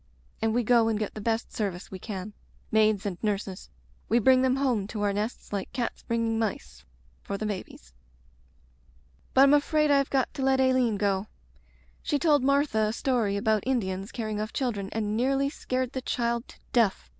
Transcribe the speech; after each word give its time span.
And 0.41 0.51
we 0.55 0.63
go 0.63 0.87
and 0.87 0.97
get 0.97 1.13
the 1.13 1.21
best 1.21 1.53
service 1.53 1.91
we 1.91 1.99
can, 1.99 2.33
maids 2.71 3.05
and 3.05 3.19
nurses; 3.23 3.69
we 4.09 4.17
bring 4.17 4.41
them 4.41 4.55
home 4.55 4.87
to 4.87 5.03
our 5.03 5.13
nests 5.13 5.53
like 5.53 5.71
cats 5.73 6.01
bringing 6.01 6.39
mice— 6.39 6.83
^for 7.29 7.37
the 7.37 7.45
babies..•." 7.45 7.91
But 9.35 9.45
Vm 9.49 9.57
afraid 9.57 9.91
Fve 9.91 10.09
got 10.09 10.33
to 10.33 10.41
let 10.41 10.59
Aileen 10.59 10.97
go. 10.97 11.27
She 12.01 12.17
told 12.17 12.43
Martha 12.43 12.79
a 12.79 12.93
story 12.93 13.37
about 13.37 13.61
Indians 13.67 14.11
carrying 14.11 14.41
off 14.41 14.51
children 14.53 14.89
and 14.91 15.15
nearly 15.15 15.51
scared 15.51 15.91
the 15.91 16.01
child 16.01 16.47
to 16.47 16.59
death. 16.73 17.07